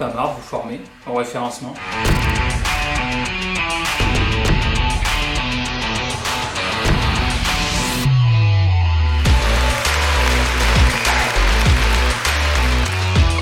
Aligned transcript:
pas 0.00 0.08
marre 0.14 0.32
vous 0.32 0.40
former 0.40 0.80
au 1.06 1.12
référencement. 1.12 1.74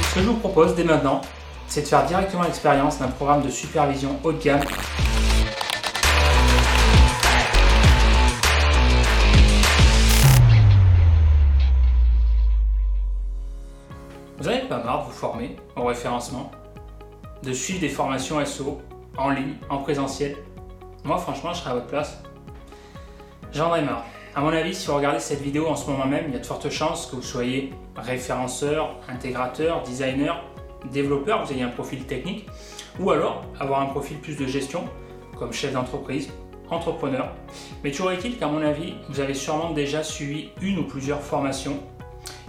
Ce 0.03 0.15
que 0.15 0.21
je 0.21 0.27
vous 0.27 0.35
propose 0.35 0.75
dès 0.75 0.83
maintenant, 0.83 1.21
c'est 1.69 1.83
de 1.83 1.87
faire 1.87 2.05
directement 2.07 2.43
l'expérience 2.43 2.99
d'un 2.99 3.07
programme 3.07 3.43
de 3.43 3.51
supervision 3.51 4.19
haut 4.25 4.33
de 4.33 4.43
gamme 4.43 4.65
pas 14.69 14.83
marre 14.83 15.01
de 15.01 15.07
vous 15.07 15.17
former 15.17 15.57
au 15.77 15.85
référencement, 15.85 16.51
de 17.43 17.53
suivre 17.53 17.81
des 17.81 17.89
formations 17.89 18.45
SO 18.45 18.81
en 19.17 19.31
ligne, 19.31 19.55
en 19.71 19.79
présentiel 19.79 20.37
Moi, 21.05 21.17
franchement, 21.19 21.53
je 21.55 21.61
serais 21.61 21.71
à 21.71 21.75
votre 21.75 21.87
place. 21.87 22.23
J'en 23.53 23.75
ai 23.75 23.83
marre. 23.83 24.05
À 24.35 24.41
mon 24.41 24.51
avis, 24.51 24.75
si 24.75 24.87
vous 24.87 24.95
regardez 24.95 25.21
cette 25.21 25.41
vidéo 25.41 25.67
en 25.67 25.75
ce 25.75 25.91
moment 25.91 26.07
même, 26.07 26.27
il 26.29 26.35
y 26.35 26.37
a 26.37 26.41
de 26.41 26.47
fortes 26.47 26.69
chances 26.71 27.07
que 27.07 27.17
vous 27.17 27.23
soyez 27.23 27.73
référenceur, 27.97 28.97
intégrateur, 29.09 29.83
designer, 29.83 30.45
développeur, 30.93 31.45
vous 31.45 31.53
ayez 31.53 31.63
un 31.63 31.71
profil 31.71 32.05
technique, 32.05 32.47
ou 33.01 33.11
alors 33.11 33.45
avoir 33.59 33.81
un 33.81 33.87
profil 33.87 34.19
plus 34.19 34.37
de 34.37 34.47
gestion, 34.47 34.85
comme 35.39 35.53
chef 35.53 35.73
d'entreprise, 35.73 36.31
entrepreneur. 36.71 37.33
Mais 37.83 37.91
toujours 37.91 38.13
est-il 38.13 38.37
qu'à 38.39 38.47
mon 38.47 38.61
avis, 38.61 38.95
vous 39.09 39.21
avez 39.21 39.35
sûrement 39.35 39.71
déjà 39.71 40.03
suivi 40.05 40.51
une 40.61 40.79
ou 40.79 40.85
plusieurs 40.85 41.23
formations 41.23 41.81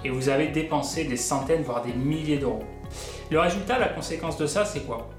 et 0.04 0.10
vous 0.10 0.30
avez 0.30 0.48
dépensé 0.48 1.04
des 1.06 1.18
centaines, 1.18 1.64
voire 1.64 1.82
des 1.84 1.94
milliers 1.94 2.38
d'euros. 2.38 2.64
Le 3.32 3.40
résultat, 3.40 3.78
la 3.78 3.90
conséquence 3.90 4.38
de 4.38 4.48
ça, 4.48 4.66
c'est 4.66 4.82
quoi? 4.82 5.10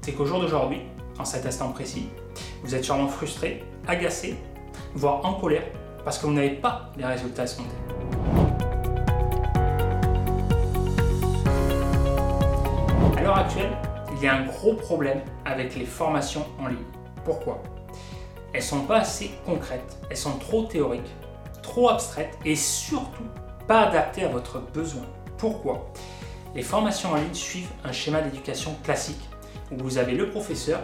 C'est 0.00 0.12
qu'au 0.12 0.26
jour 0.26 0.40
d'aujourd'hui, 0.40 0.82
en 1.18 1.24
cet 1.24 1.46
instant 1.46 1.70
précis, 1.70 2.08
vous 2.62 2.74
êtes 2.74 2.84
sûrement 2.84 3.08
frustré, 3.08 3.62
agacé, 3.86 4.36
voire 4.94 5.24
en 5.24 5.34
colère, 5.34 5.64
parce 6.04 6.18
que 6.18 6.26
vous 6.26 6.32
n'avez 6.32 6.50
pas 6.50 6.90
les 6.96 7.04
résultats 7.04 7.44
escomptés. 7.44 7.76
À 13.16 13.22
l'heure 13.22 13.38
actuelle, 13.38 13.76
il 14.16 14.22
y 14.22 14.26
a 14.26 14.34
un 14.34 14.46
gros 14.46 14.74
problème 14.74 15.20
avec 15.44 15.76
les 15.76 15.84
formations 15.84 16.44
en 16.60 16.66
ligne. 16.66 16.78
Pourquoi? 17.24 17.62
Elles 18.52 18.62
sont 18.62 18.82
pas 18.82 18.98
assez 18.98 19.30
concrètes, 19.46 19.96
elles 20.10 20.16
sont 20.16 20.38
trop 20.38 20.64
théoriques, 20.64 21.12
trop 21.62 21.88
abstraites 21.88 22.36
et 22.44 22.56
surtout 22.56 23.22
pas 23.72 23.88
adapté 23.88 24.22
à 24.22 24.28
votre 24.28 24.60
besoin. 24.60 25.00
Pourquoi? 25.38 25.90
Les 26.54 26.60
formations 26.60 27.12
en 27.12 27.14
ligne 27.14 27.32
suivent 27.32 27.70
un 27.84 27.90
schéma 27.90 28.20
d'éducation 28.20 28.76
classique 28.84 29.30
où 29.70 29.82
vous 29.82 29.96
avez 29.96 30.12
le 30.12 30.28
professeur, 30.28 30.80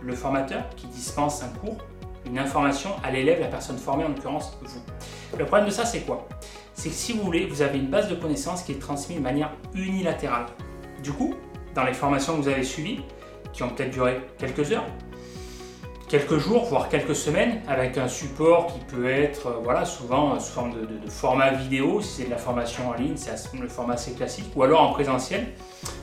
le 0.00 0.14
formateur 0.14 0.62
qui 0.76 0.86
dispense 0.86 1.42
un 1.42 1.48
cours, 1.48 1.78
une 2.26 2.38
information 2.38 2.90
à 3.02 3.10
l'élève, 3.10 3.40
la 3.40 3.48
personne 3.48 3.76
formée 3.76 4.04
en 4.04 4.10
l'occurrence 4.10 4.56
vous. 4.62 4.80
Le 5.36 5.46
problème 5.46 5.66
de 5.66 5.72
ça 5.72 5.84
c'est 5.84 6.02
quoi? 6.02 6.28
C'est 6.74 6.90
que 6.90 6.94
si 6.94 7.12
vous 7.12 7.24
voulez, 7.24 7.44
vous 7.46 7.60
avez 7.60 7.76
une 7.76 7.90
base 7.90 8.08
de 8.08 8.14
connaissances 8.14 8.62
qui 8.62 8.70
est 8.70 8.78
transmise 8.78 9.18
de 9.18 9.22
manière 9.24 9.50
unilatérale. 9.74 10.46
Du 11.02 11.10
coup, 11.10 11.34
dans 11.74 11.82
les 11.82 11.92
formations 11.92 12.36
que 12.36 12.42
vous 12.42 12.48
avez 12.48 12.62
suivies, 12.62 13.00
qui 13.52 13.64
ont 13.64 13.70
peut-être 13.70 13.90
duré 13.90 14.20
quelques 14.38 14.70
heures, 14.70 14.86
quelques 16.08 16.38
jours, 16.38 16.64
voire 16.64 16.88
quelques 16.88 17.14
semaines, 17.14 17.60
avec 17.68 17.98
un 17.98 18.08
support 18.08 18.68
qui 18.68 18.80
peut 18.86 19.08
être 19.08 19.46
euh, 19.46 19.60
voilà, 19.62 19.84
souvent 19.84 20.34
euh, 20.34 20.38
sous 20.38 20.52
forme 20.52 20.72
de, 20.72 21.10
format 21.10 21.50
vidéo, 21.50 22.00
si 22.00 22.22
c'est 22.22 22.24
de 22.24 22.30
la 22.30 22.38
formation 22.38 22.88
en 22.88 22.94
ligne, 22.94 23.16
c'est 23.16 23.34
le 23.54 23.68
format 23.68 23.94
assez 23.94 24.14
classique, 24.14 24.46
ou 24.56 24.62
alors 24.62 24.82
en 24.82 24.92
présentiel, 24.92 25.48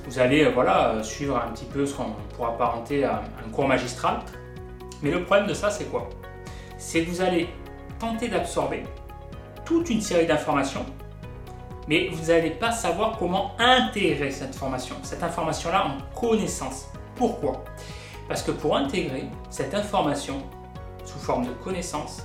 vous 0.07 0.19
allez 0.19 0.45
euh, 0.45 0.51
voilà, 0.51 1.01
suivre 1.01 1.35
un 1.35 1.51
petit 1.51 1.65
peu 1.65 1.85
ce 1.85 1.95
qu'on 1.95 2.11
pourrait 2.35 2.49
apparenter 2.49 3.03
à 3.03 3.23
un 3.45 3.49
cours 3.49 3.67
magistral. 3.67 4.19
Mais 5.01 5.11
le 5.11 5.23
problème 5.23 5.47
de 5.47 5.53
ça, 5.53 5.69
c'est 5.69 5.85
quoi? 5.85 6.07
C'est 6.77 7.03
que 7.03 7.09
vous 7.09 7.21
allez 7.21 7.49
tenter 7.99 8.27
d'absorber 8.27 8.83
toute 9.65 9.89
une 9.89 10.01
série 10.01 10.27
d'informations, 10.27 10.85
mais 11.87 12.09
vous 12.09 12.27
n'allez 12.27 12.51
pas 12.51 12.71
savoir 12.71 13.17
comment 13.17 13.55
intégrer 13.57 14.29
cette 14.29 14.55
formation, 14.55 14.95
cette 15.01 15.23
information-là 15.23 15.87
en 15.87 16.19
connaissance. 16.19 16.89
Pourquoi? 17.15 17.63
Parce 18.27 18.41
que 18.43 18.51
pour 18.51 18.75
intégrer 18.75 19.25
cette 19.49 19.73
information 19.73 20.41
sous 21.03 21.19
forme 21.19 21.45
de 21.45 21.51
connaissance, 21.51 22.23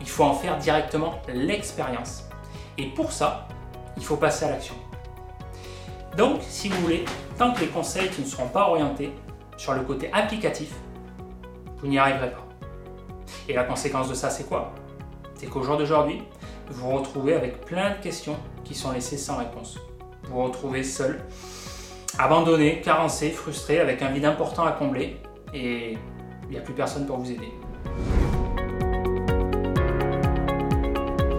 il 0.00 0.08
faut 0.08 0.24
en 0.24 0.34
faire 0.34 0.58
directement 0.58 1.14
l'expérience. 1.28 2.24
Et 2.76 2.86
pour 2.86 3.12
ça, 3.12 3.48
il 3.96 4.04
faut 4.04 4.16
passer 4.16 4.44
à 4.44 4.50
l'action. 4.50 4.74
Donc, 6.16 6.40
si 6.42 6.68
vous 6.68 6.80
voulez, 6.80 7.04
tant 7.36 7.52
que 7.52 7.60
les 7.60 7.68
conseils 7.68 8.10
ne 8.18 8.24
seront 8.24 8.48
pas 8.48 8.68
orientés 8.68 9.12
sur 9.56 9.74
le 9.74 9.82
côté 9.82 10.10
applicatif, 10.12 10.74
vous 11.78 11.86
n'y 11.86 11.98
arriverez 11.98 12.30
pas. 12.30 12.46
Et 13.48 13.54
la 13.54 13.64
conséquence 13.64 14.08
de 14.08 14.14
ça, 14.14 14.30
c'est 14.30 14.44
quoi? 14.44 14.72
C'est 15.34 15.46
qu'au 15.46 15.62
jour 15.62 15.76
d'aujourd'hui, 15.76 16.22
vous 16.68 16.88
vous 16.88 16.96
retrouvez 16.96 17.34
avec 17.34 17.64
plein 17.64 17.90
de 17.90 17.96
questions 17.96 18.36
qui 18.64 18.74
sont 18.74 18.92
laissées 18.92 19.16
sans 19.16 19.36
réponse. 19.36 19.78
Vous 20.24 20.34
vous 20.34 20.44
retrouvez 20.44 20.82
seul 20.82 21.24
abandonné, 22.18 22.80
carencé, 22.80 23.30
frustré, 23.30 23.78
avec 23.78 24.02
un 24.02 24.10
vide 24.10 24.24
important 24.24 24.64
à 24.64 24.72
combler, 24.72 25.20
et 25.54 25.96
il 26.44 26.50
n'y 26.50 26.56
a 26.56 26.60
plus 26.60 26.74
personne 26.74 27.06
pour 27.06 27.18
vous 27.18 27.30
aider. 27.30 27.52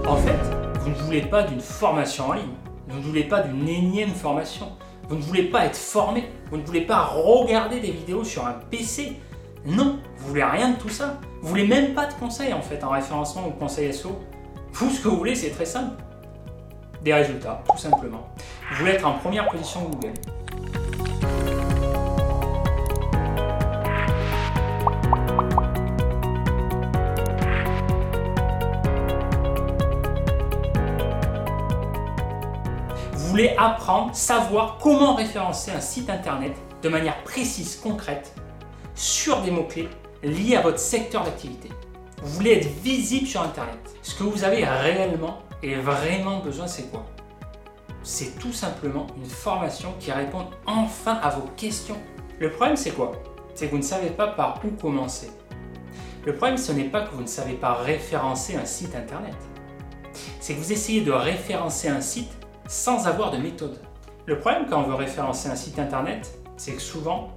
En 0.08 0.16
fait, 0.16 0.40
vous 0.80 0.90
ne 0.90 0.96
voulez 0.96 1.22
pas 1.22 1.44
d'une 1.44 1.60
formation 1.60 2.30
en 2.30 2.34
ligne, 2.34 2.56
vous 2.88 2.98
ne 2.98 3.04
voulez 3.04 3.26
pas 3.26 3.42
d'une 3.42 3.68
énième 3.68 4.12
formation, 4.12 4.72
vous 5.10 5.16
ne 5.16 5.22
voulez 5.22 5.44
pas 5.44 5.66
être 5.66 5.76
formé, 5.76 6.30
vous 6.50 6.58
ne 6.58 6.64
voulez 6.64 6.82
pas 6.82 7.04
regarder 7.04 7.80
des 7.80 7.92
vidéos 7.92 8.24
sur 8.24 8.46
un 8.46 8.54
PC. 8.54 9.18
Non, 9.66 10.00
vous 10.18 10.30
voulez 10.30 10.44
rien 10.44 10.70
de 10.70 10.76
tout 10.78 10.90
ça. 10.90 11.20
Vous 11.42 11.50
voulez 11.50 11.68
même 11.68 11.94
pas 11.94 12.06
de 12.06 12.14
conseils 12.14 12.54
en 12.54 12.62
fait 12.62 12.84
en 12.84 12.90
référencement 12.90 13.48
ou 13.48 13.52
conseil 13.52 13.94
SO. 13.94 14.20
Vous, 14.72 14.90
ce 14.90 15.02
que 15.02 15.08
vous 15.08 15.18
voulez, 15.18 15.36
c'est 15.36 15.50
très 15.50 15.66
simple. 15.66 16.02
Des 17.04 17.14
résultats, 17.14 17.62
tout 17.70 17.78
simplement. 17.78 18.30
Vous 18.70 18.78
voulez 18.78 18.92
être 18.94 19.08
en 19.08 19.14
première 19.14 19.48
position 19.50 19.82
Google. 19.82 20.14
Voulez 33.40 33.56
apprendre, 33.58 34.14
savoir 34.14 34.80
comment 34.82 35.16
référencer 35.16 35.72
un 35.72 35.80
site 35.80 36.10
internet 36.10 36.52
de 36.82 36.90
manière 36.90 37.24
précise, 37.24 37.78
concrète, 37.78 38.36
sur 38.96 39.42
des 39.42 39.50
mots-clés 39.50 39.88
liés 40.24 40.58
à 40.58 40.62
votre 40.62 40.80
secteur 40.80 41.24
d'activité. 41.24 41.70
Vous 42.22 42.34
voulez 42.34 42.52
être 42.52 42.68
visible 42.82 43.26
sur 43.26 43.42
internet. 43.42 43.80
Ce 44.02 44.14
que 44.14 44.24
vous 44.24 44.44
avez 44.44 44.66
réellement 44.66 45.40
et 45.64 45.76
vraiment 45.76 46.40
besoin, 46.40 46.68
c'est 46.68 46.92
quoi? 46.92 47.06
C'est 48.04 48.38
tout 48.40 48.52
simplement 48.52 49.08
une 49.16 49.30
formation 49.30 49.94
qui 50.02 50.12
répond 50.12 50.46
enfin 50.66 51.18
à 51.24 51.30
vos 51.30 51.48
questions. 51.56 51.98
Le 52.40 52.52
problème, 52.52 52.76
c'est 52.76 52.92
quoi? 52.92 53.14
C'est 53.56 53.68
que 53.68 53.72
vous 53.72 53.78
ne 53.78 53.84
savez 53.84 54.10
pas 54.10 54.28
par 54.28 54.60
où 54.66 54.72
commencer. 54.82 55.32
Le 56.26 56.36
problème, 56.36 56.58
ce 56.58 56.74
n'est 56.74 56.90
pas 56.90 57.04
que 57.04 57.16
vous 57.16 57.22
ne 57.22 57.28
savez 57.28 57.54
pas 57.54 57.76
référencer 57.76 58.58
un 58.58 58.66
site 58.66 58.96
internet. 58.98 59.36
C'est 60.42 60.56
que 60.56 60.60
vous 60.60 60.74
essayez 60.74 61.02
de 61.02 61.12
référencer 61.14 61.88
un 61.88 62.02
site 62.02 62.39
sans 62.70 63.08
avoir 63.08 63.32
de 63.32 63.38
méthode. 63.38 63.82
Le 64.28 64.38
problème 64.38 64.68
quand 64.70 64.80
on 64.80 64.84
veut 64.84 64.94
référencer 64.94 65.50
un 65.50 65.56
site 65.56 65.80
internet, 65.80 66.40
c'est 66.56 66.74
que 66.74 66.82
souvent, 66.82 67.32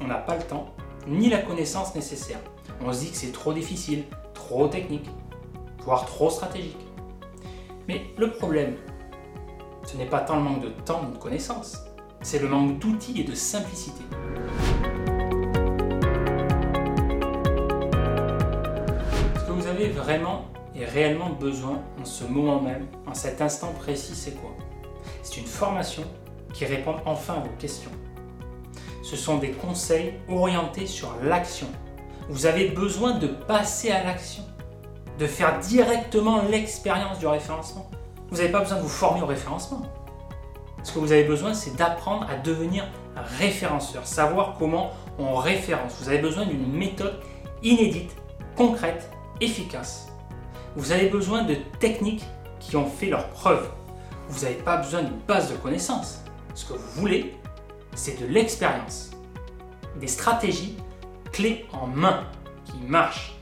on 0.00 0.06
n'a 0.06 0.16
pas 0.16 0.34
le 0.34 0.42
temps 0.42 0.74
ni 1.06 1.28
la 1.28 1.38
connaissance 1.38 1.94
nécessaire. 1.94 2.38
On 2.82 2.90
se 2.90 3.00
dit 3.00 3.10
que 3.10 3.16
c'est 3.18 3.32
trop 3.32 3.52
difficile, 3.52 4.04
trop 4.32 4.66
technique, 4.66 5.06
voire 5.80 6.06
trop 6.06 6.30
stratégique. 6.30 6.80
Mais 7.86 8.06
le 8.16 8.30
problème, 8.30 8.76
ce 9.84 9.94
n'est 9.98 10.06
pas 10.06 10.20
tant 10.20 10.36
le 10.36 10.42
manque 10.42 10.62
de 10.62 10.70
temps 10.70 11.02
ni 11.04 11.12
de 11.12 11.18
connaissances, 11.18 11.84
c'est 12.22 12.38
le 12.38 12.48
manque 12.48 12.78
d'outils 12.78 13.20
et 13.20 13.24
de 13.24 13.34
simplicité. 13.34 14.02
Ce 19.36 19.44
que 19.44 19.52
vous 19.52 19.66
avez 19.66 19.90
vraiment 19.90 20.46
et 20.74 20.86
réellement 20.86 21.30
besoin 21.30 21.82
en 22.00 22.06
ce 22.06 22.24
moment 22.24 22.62
même, 22.62 22.86
en 23.06 23.12
cet 23.12 23.42
instant 23.42 23.74
précis, 23.78 24.14
c'est 24.14 24.40
quoi? 24.40 24.50
C'est 25.22 25.38
une 25.38 25.46
formation 25.46 26.04
qui 26.52 26.64
répond 26.64 26.96
enfin 27.04 27.34
à 27.34 27.40
vos 27.40 27.56
questions. 27.58 27.90
Ce 29.02 29.16
sont 29.16 29.38
des 29.38 29.50
conseils 29.50 30.14
orientés 30.28 30.86
sur 30.86 31.14
l'action. 31.22 31.66
Vous 32.28 32.46
avez 32.46 32.68
besoin 32.68 33.12
de 33.12 33.26
passer 33.26 33.90
à 33.90 34.04
l'action, 34.04 34.42
de 35.18 35.26
faire 35.26 35.58
directement 35.60 36.42
l'expérience 36.42 37.18
du 37.18 37.26
référencement. 37.26 37.88
Vous 38.30 38.36
n'avez 38.36 38.50
pas 38.50 38.60
besoin 38.60 38.76
de 38.76 38.82
vous 38.82 38.88
former 38.88 39.22
au 39.22 39.26
référencement. 39.26 39.82
Ce 40.82 40.92
que 40.92 40.98
vous 40.98 41.12
avez 41.12 41.24
besoin, 41.24 41.54
c'est 41.54 41.74
d'apprendre 41.76 42.26
à 42.30 42.36
devenir 42.36 42.84
référenceur, 43.38 44.06
savoir 44.06 44.56
comment 44.58 44.90
on 45.18 45.34
référence. 45.34 45.96
Vous 46.00 46.08
avez 46.08 46.18
besoin 46.18 46.46
d'une 46.46 46.70
méthode 46.70 47.20
inédite, 47.62 48.14
concrète, 48.56 49.10
efficace. 49.40 50.08
Vous 50.76 50.92
avez 50.92 51.08
besoin 51.08 51.42
de 51.42 51.54
techniques 51.80 52.24
qui 52.60 52.76
ont 52.76 52.86
fait 52.86 53.06
leur 53.06 53.28
preuve 53.30 53.68
vous 54.28 54.44
n'avez 54.44 54.56
pas 54.56 54.76
besoin 54.76 55.02
d'une 55.02 55.18
base 55.26 55.50
de 55.50 55.56
connaissances. 55.56 56.20
Ce 56.54 56.64
que 56.64 56.74
vous 56.74 57.00
voulez, 57.00 57.34
c'est 57.94 58.20
de 58.20 58.26
l'expérience, 58.26 59.10
des 60.00 60.06
stratégies 60.06 60.76
clés 61.32 61.66
en 61.72 61.86
main 61.86 62.24
qui 62.64 62.78
marchent. 62.86 63.36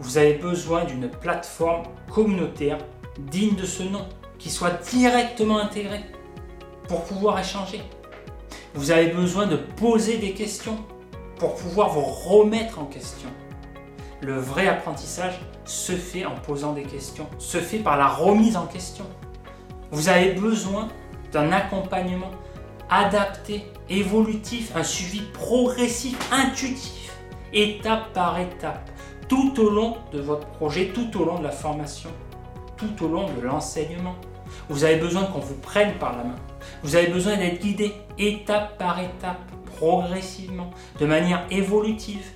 Vous 0.00 0.18
avez 0.18 0.34
besoin 0.34 0.84
d'une 0.84 1.08
plateforme 1.08 1.84
communautaire 2.10 2.78
digne 3.18 3.54
de 3.54 3.64
ce 3.64 3.82
nom, 3.82 4.06
qui 4.38 4.50
soit 4.50 4.82
directement 4.90 5.58
intégrée 5.58 6.04
pour 6.88 7.04
pouvoir 7.04 7.38
échanger. 7.38 7.80
Vous 8.74 8.90
avez 8.90 9.06
besoin 9.06 9.46
de 9.46 9.56
poser 9.56 10.18
des 10.18 10.32
questions 10.32 10.76
pour 11.38 11.54
pouvoir 11.54 11.90
vous 11.90 12.02
remettre 12.02 12.78
en 12.78 12.86
question. 12.86 13.28
Le 14.20 14.34
vrai 14.38 14.66
apprentissage 14.66 15.40
se 15.64 15.92
fait 15.92 16.24
en 16.24 16.34
posant 16.34 16.72
des 16.72 16.82
questions, 16.82 17.26
se 17.38 17.58
fait 17.58 17.78
par 17.78 17.96
la 17.96 18.08
remise 18.08 18.56
en 18.56 18.66
question. 18.66 19.04
Vous 19.94 20.08
avez 20.08 20.32
besoin 20.32 20.88
d'un 21.30 21.52
accompagnement 21.52 22.32
adapté, 22.90 23.62
évolutif, 23.88 24.72
un 24.74 24.82
suivi 24.82 25.20
progressif, 25.32 26.18
intuitif, 26.32 27.16
étape 27.52 28.12
par 28.12 28.40
étape, 28.40 28.90
tout 29.28 29.54
au 29.60 29.70
long 29.70 29.98
de 30.12 30.18
votre 30.18 30.48
projet, 30.48 30.88
tout 30.92 31.16
au 31.16 31.24
long 31.24 31.38
de 31.38 31.44
la 31.44 31.52
formation, 31.52 32.10
tout 32.76 33.04
au 33.04 33.08
long 33.08 33.26
de 33.34 33.40
l'enseignement. 33.40 34.16
Vous 34.68 34.82
avez 34.82 34.96
besoin 34.96 35.26
qu'on 35.26 35.38
vous 35.38 35.54
prenne 35.54 35.94
par 35.98 36.16
la 36.16 36.24
main. 36.24 36.36
Vous 36.82 36.96
avez 36.96 37.06
besoin 37.06 37.36
d'être 37.36 37.60
guidé 37.60 37.92
étape 38.18 38.76
par 38.78 38.98
étape, 38.98 39.48
progressivement, 39.76 40.70
de 40.98 41.06
manière 41.06 41.46
évolutive, 41.52 42.26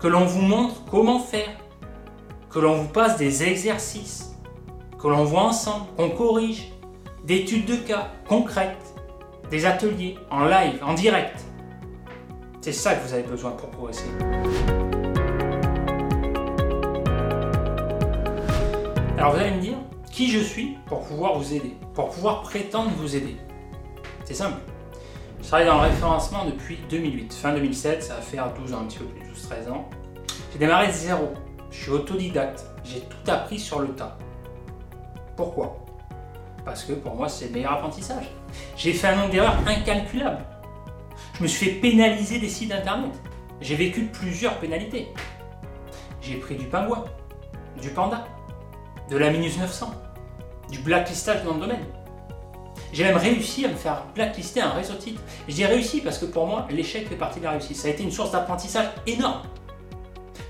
que 0.00 0.06
l'on 0.06 0.26
vous 0.26 0.42
montre 0.42 0.84
comment 0.90 1.18
faire, 1.18 1.56
que 2.50 2.58
l'on 2.58 2.74
vous 2.74 2.88
passe 2.88 3.16
des 3.16 3.42
exercices, 3.42 4.36
que 4.98 5.08
l'on 5.08 5.24
voit 5.24 5.44
ensemble, 5.44 5.86
qu'on 5.96 6.10
corrige, 6.10 6.70
d'études 7.24 7.66
de 7.66 7.76
cas 7.76 8.08
concrètes, 8.26 8.94
des 9.50 9.66
ateliers 9.66 10.18
en 10.30 10.44
live, 10.44 10.78
en 10.82 10.94
direct. 10.94 11.44
C'est 12.60 12.72
ça 12.72 12.94
que 12.94 13.06
vous 13.06 13.14
avez 13.14 13.22
besoin 13.22 13.52
pour 13.52 13.70
progresser. 13.70 14.08
Alors 19.16 19.32
vous 19.32 19.38
allez 19.40 19.50
me 19.52 19.60
dire 19.60 19.76
qui 20.10 20.30
je 20.30 20.38
suis 20.38 20.76
pour 20.86 21.00
pouvoir 21.06 21.38
vous 21.38 21.54
aider, 21.54 21.74
pour 21.94 22.10
pouvoir 22.10 22.42
prétendre 22.42 22.90
vous 22.96 23.16
aider? 23.16 23.36
C'est 24.24 24.34
simple. 24.34 24.58
Je 25.42 25.46
travaille 25.46 25.66
dans 25.66 25.82
le 25.82 25.88
référencement 25.88 26.44
depuis 26.44 26.78
2008. 26.88 27.32
Fin 27.32 27.54
2007, 27.54 28.02
ça 28.02 28.14
va 28.14 28.20
faire 28.20 28.52
12 28.54 28.72
ans, 28.74 28.80
un 28.80 28.84
petit 28.84 28.98
peu 28.98 29.06
plus, 29.06 29.20
12-13 29.32 29.70
ans. 29.70 29.88
J'ai 30.52 30.58
démarré 30.58 30.88
de 30.88 30.92
zéro. 30.92 31.32
Je 31.70 31.82
suis 31.82 31.90
autodidacte. 31.90 32.64
J'ai 32.84 33.00
tout 33.00 33.30
appris 33.30 33.58
sur 33.58 33.80
le 33.80 33.88
tas. 33.88 34.18
Pourquoi? 35.36 35.84
Parce 36.64 36.84
que 36.84 36.92
pour 36.92 37.14
moi, 37.14 37.28
c'est 37.28 37.46
le 37.46 37.52
meilleur 37.52 37.72
apprentissage. 37.72 38.24
J'ai 38.76 38.92
fait 38.92 39.08
un 39.08 39.16
nombre 39.16 39.30
d'erreurs 39.30 39.56
incalculable. 39.66 40.44
Je 41.34 41.42
me 41.42 41.48
suis 41.48 41.66
fait 41.66 41.72
pénaliser 41.72 42.38
des 42.38 42.48
sites 42.48 42.72
internet. 42.72 43.12
J'ai 43.60 43.76
vécu 43.76 44.04
plusieurs 44.04 44.58
pénalités. 44.58 45.08
J'ai 46.20 46.36
pris 46.36 46.56
du 46.56 46.66
pingouin, 46.66 47.04
du 47.80 47.90
panda, 47.90 48.26
de 49.10 49.16
la 49.16 49.30
Minus 49.30 49.58
900, 49.58 49.90
du 50.70 50.78
blacklistage 50.80 51.44
dans 51.44 51.54
le 51.54 51.60
domaine. 51.60 51.84
J'ai 52.92 53.04
même 53.04 53.16
réussi 53.16 53.64
à 53.64 53.68
me 53.68 53.74
faire 53.74 54.04
blacklister 54.14 54.60
un 54.60 54.70
réseau 54.70 54.94
de 54.94 55.00
sites. 55.00 55.20
J'ai 55.48 55.66
réussi 55.66 56.00
parce 56.00 56.18
que 56.18 56.26
pour 56.26 56.46
moi, 56.46 56.66
l'échec 56.70 57.08
fait 57.08 57.16
partie 57.16 57.38
de 57.38 57.44
la 57.44 57.52
réussite. 57.52 57.76
Ça 57.76 57.88
a 57.88 57.90
été 57.92 58.02
une 58.02 58.10
source 58.10 58.32
d'apprentissage 58.32 58.88
énorme. 59.06 59.42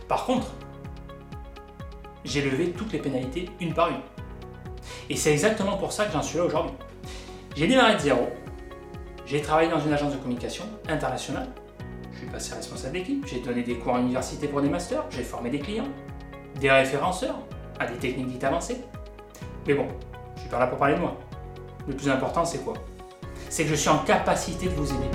Par 0.09 0.25
contre, 0.25 0.49
j'ai 2.25 2.43
levé 2.43 2.73
toutes 2.73 2.93
les 2.93 2.99
pénalités 2.99 3.49
une 3.61 3.75
par 3.75 3.91
une. 3.91 4.01
Et 5.09 5.17
c'est 5.17 5.33
exactement 5.33 5.77
pour 5.77 5.93
ça 5.93 6.05
que 6.07 6.13
j'en 6.13 6.23
suis 6.23 6.39
là 6.39 6.45
aujourd'hui. 6.45 6.75
J'ai 7.57 7.67
démarré 7.67 7.95
de 7.95 8.01
zéro. 8.01 8.29
J'ai 9.27 9.41
travaillé 9.41 9.69
dans 9.69 9.81
une 9.81 9.93
agence 9.93 10.13
de 10.13 10.19
communication 10.19 10.65
internationale. 10.89 11.49
Je 12.13 12.19
suis 12.19 12.27
passé 12.27 12.55
responsable 12.55 12.95
d'équipe. 12.95 13.27
J'ai 13.27 13.41
donné 13.41 13.63
des 13.63 13.77
cours 13.77 13.95
à 13.95 13.99
l'université 13.99 14.49
pour 14.49 14.61
des 14.61 14.69
masters. 14.69 15.05
J'ai 15.11 15.23
formé 15.23 15.51
des 15.51 15.59
clients, 15.59 15.89
des 16.61 16.71
référenceurs 16.71 17.37
à 17.79 17.87
des 17.87 17.97
techniques 17.97 18.29
dites 18.29 18.45
avancées. 18.45 18.81
Mais 19.67 19.75
bon, 19.75 19.87
je 20.37 20.41
suis 20.41 20.51
pas 20.51 20.59
là 20.59 20.67
pour 20.67 20.79
parler 20.79 20.95
de 20.95 21.01
moi. 21.01 21.17
Le 21.89 21.95
plus 21.95 22.09
important, 22.09 22.45
c'est 22.45 22.59
quoi? 22.59 22.75
C'est 23.49 23.65
que 23.65 23.71
je 23.71 23.75
suis 23.75 23.89
en 23.89 23.99
capacité 23.99 24.67
de 24.67 24.75
vous 24.75 24.91
aider. 24.91 25.11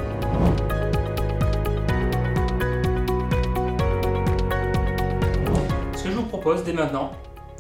Ce 5.95 6.03
que 6.03 6.09
je 6.09 6.15
vous 6.15 6.23
propose 6.23 6.63
dès 6.63 6.73
maintenant, 6.73 7.11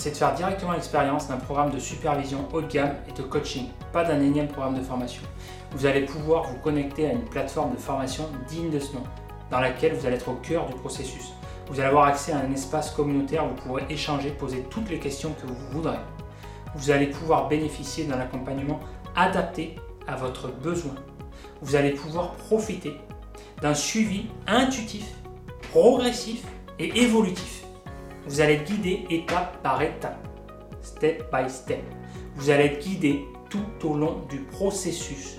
c'est 0.05 0.11
de 0.11 0.17
faire 0.17 0.35
directement 0.35 0.73
l'expérience 0.73 1.29
d'un 1.29 1.37
programme 1.37 1.71
de 1.71 1.79
supervision 1.79 2.47
haut 2.53 2.61
de 2.61 2.67
gamme 2.67 2.93
et 3.09 3.11
de 3.11 3.23
coaching, 3.23 3.69
pas 3.91 4.03
d'un 4.03 4.21
énième 4.21 4.47
programme 4.47 4.75
de 4.75 4.83
formation. 4.83 5.23
Vous 5.71 5.87
allez 5.87 6.01
pouvoir 6.05 6.43
vous 6.43 6.59
connecter 6.59 7.07
à 7.07 7.11
une 7.11 7.25
plateforme 7.25 7.73
de 7.73 7.79
formation 7.79 8.29
digne 8.47 8.69
de 8.69 8.77
ce 8.77 8.93
nom, 8.93 9.01
dans 9.49 9.59
laquelle 9.59 9.95
vous 9.95 10.05
allez 10.05 10.17
être 10.17 10.29
au 10.29 10.35
cœur 10.35 10.67
du 10.67 10.75
processus. 10.75 11.33
Vous 11.71 11.79
allez 11.79 11.89
avoir 11.89 12.05
accès 12.05 12.33
à 12.33 12.37
un 12.37 12.51
espace 12.51 12.91
communautaire 12.91 13.45
où 13.45 13.47
vous 13.47 13.55
pourrez 13.55 13.85
échanger, 13.89 14.29
poser 14.29 14.59
toutes 14.69 14.91
les 14.91 14.99
questions 14.99 15.33
que 15.41 15.47
vous 15.47 15.57
voudrez. 15.71 15.97
Vous 16.75 16.91
allez 16.91 17.07
pouvoir 17.07 17.47
bénéficier 17.47 18.03
d'un 18.03 18.19
accompagnement 18.19 18.79
adapté 19.15 19.75
à 20.07 20.15
votre 20.15 20.49
besoin. 20.49 20.93
Vous 21.63 21.75
allez 21.75 21.93
pouvoir 21.93 22.33
profiter 22.33 22.95
d'un 23.59 23.73
suivi 23.73 24.27
intuitif, 24.45 25.15
progressif 25.71 26.43
et 26.77 27.01
évolutif. 27.01 27.64
Vous 28.27 28.41
allez 28.41 28.55
être 28.55 28.65
guidé 28.65 29.05
étape 29.09 29.61
par 29.61 29.81
étape, 29.81 30.27
step 30.81 31.31
by 31.31 31.49
step. 31.49 31.83
Vous 32.35 32.49
allez 32.49 32.65
être 32.65 32.83
guidé 32.83 33.25
tout 33.49 33.87
au 33.87 33.95
long 33.95 34.23
du 34.29 34.39
processus, 34.39 35.37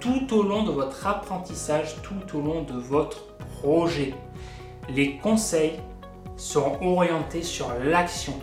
tout 0.00 0.32
au 0.34 0.42
long 0.42 0.62
de 0.64 0.70
votre 0.70 1.06
apprentissage, 1.06 1.96
tout 2.02 2.36
au 2.38 2.40
long 2.42 2.62
de 2.62 2.74
votre 2.74 3.36
projet. 3.60 4.14
Les 4.88 5.16
conseils 5.18 5.80
seront 6.36 6.78
orientés 6.96 7.42
sur 7.42 7.72
l'action. 7.84 8.34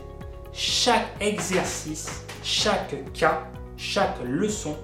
Chaque 0.51 1.07
exercice, 1.22 2.25
chaque 2.44 3.12
cas 3.13 3.44
chaque 3.78 4.24
leçon 4.24 4.78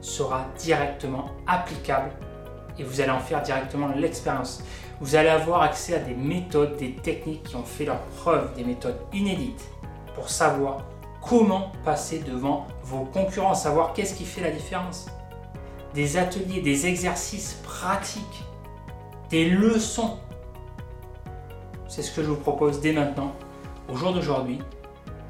sera 0.00 0.46
directement 0.58 1.30
applicable 1.46 2.10
et 2.78 2.84
vous 2.84 3.00
allez 3.00 3.10
en 3.10 3.20
faire 3.20 3.42
directement 3.42 3.88
l'expérience. 3.88 4.62
Vous 5.00 5.16
allez 5.16 5.28
avoir 5.28 5.62
accès 5.62 5.94
à 5.94 5.98
des 5.98 6.14
méthodes, 6.14 6.76
des 6.76 6.92
techniques 6.92 7.42
qui 7.42 7.56
ont 7.56 7.64
fait 7.64 7.84
leur 7.84 8.00
preuve, 8.16 8.54
des 8.54 8.64
méthodes 8.64 8.98
inédites 9.12 9.68
pour 10.14 10.30
savoir 10.30 10.82
comment 11.20 11.72
passer 11.84 12.20
devant 12.20 12.66
vos 12.84 13.04
concurrents, 13.04 13.54
savoir 13.54 13.92
qu'est-ce 13.92 14.14
qui 14.14 14.24
fait 14.24 14.42
la 14.42 14.50
différence. 14.50 15.06
Des 15.94 16.16
ateliers, 16.16 16.60
des 16.60 16.86
exercices 16.86 17.54
pratiques, 17.64 18.44
des 19.30 19.48
leçons. 19.48 20.18
C'est 21.88 22.02
ce 22.02 22.14
que 22.14 22.22
je 22.22 22.28
vous 22.28 22.36
propose 22.36 22.80
dès 22.80 22.92
maintenant, 22.92 23.32
au 23.92 23.96
jour 23.96 24.12
d'aujourd'hui, 24.12 24.60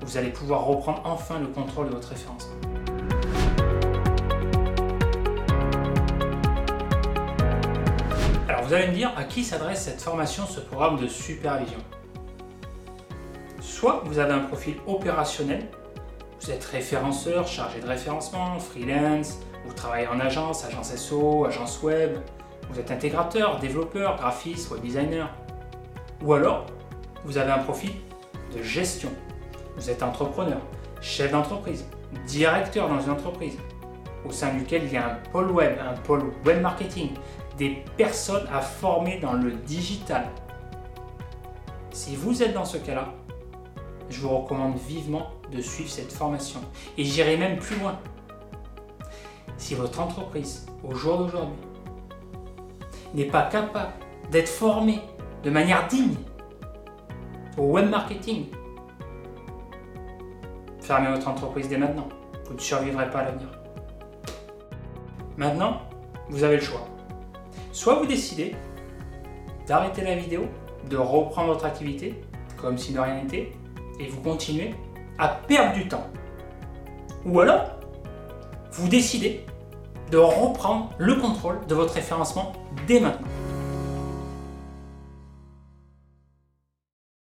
vous 0.02 0.16
allez 0.16 0.30
pouvoir 0.30 0.64
reprendre 0.64 1.00
enfin 1.04 1.38
le 1.38 1.46
contrôle 1.46 1.88
de 1.88 1.94
votre 1.94 2.08
référence. 2.08 2.50
Vous 8.64 8.72
allez 8.72 8.86
me 8.86 8.94
dire 8.94 9.12
à 9.14 9.24
qui 9.24 9.44
s'adresse 9.44 9.82
cette 9.82 10.00
formation, 10.00 10.46
ce 10.46 10.58
programme 10.58 10.96
de 10.96 11.06
supervision? 11.06 11.80
Soit 13.60 14.02
vous 14.06 14.18
avez 14.18 14.32
un 14.32 14.38
profil 14.38 14.76
opérationnel, 14.86 15.68
vous 16.40 16.50
êtes 16.50 16.64
référenceur, 16.64 17.46
chargé 17.46 17.80
de 17.80 17.86
référencement, 17.86 18.58
freelance, 18.58 19.38
vous 19.66 19.74
travaillez 19.74 20.06
en 20.06 20.18
agence, 20.18 20.64
agence 20.64 20.96
SO, 20.96 21.44
agence 21.44 21.82
web, 21.82 22.16
vous 22.70 22.80
êtes 22.80 22.90
intégrateur, 22.90 23.58
développeur, 23.58 24.16
graphiste, 24.16 24.70
web 24.70 24.80
designer. 24.80 25.28
Ou 26.22 26.32
alors, 26.32 26.64
vous 27.26 27.36
avez 27.36 27.52
un 27.52 27.58
profil 27.58 27.92
de 28.56 28.62
gestion, 28.62 29.10
vous 29.76 29.90
êtes 29.90 30.02
entrepreneur, 30.02 30.60
chef 31.02 31.32
d'entreprise, 31.32 31.84
directeur 32.26 32.88
dans 32.88 33.00
une 33.00 33.10
entreprise, 33.10 33.58
au 34.24 34.32
sein 34.32 34.54
duquel 34.54 34.84
il 34.84 34.92
y 34.94 34.96
a 34.96 35.06
un 35.06 35.14
pôle 35.32 35.50
web, 35.50 35.76
un 35.86 35.98
pôle 35.98 36.32
web 36.46 36.62
marketing, 36.62 37.10
des 37.56 37.84
personnes 37.96 38.46
à 38.52 38.60
former 38.60 39.18
dans 39.20 39.34
le 39.34 39.52
digital. 39.52 40.26
Si 41.90 42.16
vous 42.16 42.42
êtes 42.42 42.52
dans 42.52 42.64
ce 42.64 42.78
cas-là, 42.78 43.12
je 44.10 44.20
vous 44.20 44.28
recommande 44.28 44.76
vivement 44.76 45.30
de 45.52 45.60
suivre 45.60 45.90
cette 45.90 46.12
formation. 46.12 46.60
Et 46.98 47.04
j'irai 47.04 47.36
même 47.36 47.58
plus 47.58 47.78
loin. 47.78 47.98
Si 49.56 49.74
votre 49.74 50.00
entreprise, 50.00 50.66
au 50.82 50.94
jour 50.94 51.18
d'aujourd'hui, 51.18 51.56
n'est 53.14 53.24
pas 53.26 53.42
capable 53.42 53.92
d'être 54.30 54.48
formée 54.48 55.00
de 55.44 55.50
manière 55.50 55.86
digne 55.86 56.16
au 57.56 57.66
web 57.66 57.88
marketing, 57.88 58.46
Fermez 60.84 61.08
votre 61.08 61.28
entreprise 61.28 61.66
dès 61.66 61.78
maintenant. 61.78 62.06
Vous 62.44 62.52
ne 62.52 62.58
survivrez 62.58 63.08
pas 63.08 63.20
à 63.20 63.24
l'avenir. 63.24 63.48
Maintenant, 65.38 65.80
vous 66.28 66.44
avez 66.44 66.56
le 66.56 66.62
choix. 66.62 66.86
Soit 67.74 67.96
vous 67.96 68.06
décidez 68.06 68.54
d'arrêter 69.66 70.04
la 70.04 70.14
vidéo, 70.14 70.42
de 70.88 70.96
reprendre 70.96 71.52
votre 71.52 71.64
activité, 71.64 72.14
comme 72.56 72.78
si 72.78 72.92
de 72.92 73.00
rien 73.00 73.20
n'était, 73.20 73.50
et 73.98 74.06
vous 74.06 74.20
continuez 74.20 74.76
à 75.18 75.26
perdre 75.26 75.74
du 75.74 75.88
temps. 75.88 76.06
Ou 77.26 77.40
alors, 77.40 77.64
vous 78.70 78.86
décidez 78.86 79.44
de 80.12 80.18
reprendre 80.18 80.90
le 80.98 81.16
contrôle 81.16 81.66
de 81.66 81.74
votre 81.74 81.94
référencement 81.94 82.52
dès 82.86 83.00
maintenant. 83.00 83.26